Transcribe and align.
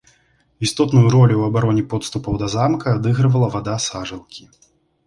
Істотную 0.67 1.03
ролю 1.15 1.35
ў 1.37 1.43
абароне 1.53 1.83
подступаў 1.91 2.33
да 2.45 2.53
замка 2.55 2.87
адыгрывала 2.99 3.47
вада 3.59 3.79
сажалкі. 3.89 4.43